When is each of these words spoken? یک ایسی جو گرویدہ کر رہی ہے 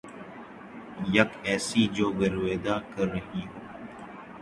یک 1.15 1.29
ایسی 1.43 1.83
جو 1.95 2.07
گرویدہ 2.19 2.75
کر 2.95 3.07
رہی 3.07 3.41
ہے 3.43 3.59